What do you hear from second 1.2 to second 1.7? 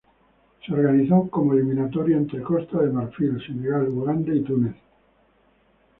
como